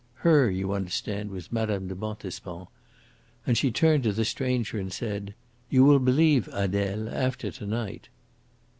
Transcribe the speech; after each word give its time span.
Her, 0.25 0.49
you 0.49 0.73
understand, 0.73 1.29
was 1.29 1.51
Mme. 1.51 1.85
de 1.87 1.93
Montespan." 1.93 2.65
And 3.45 3.55
she 3.55 3.69
turned 3.69 4.01
to 4.05 4.11
the 4.11 4.25
stranger 4.25 4.79
and 4.79 4.91
said, 4.91 5.35
"You 5.69 5.83
will 5.83 5.99
believe, 5.99 6.49
Adele, 6.51 7.07
after 7.07 7.51
to 7.51 7.67
night." 7.67 8.09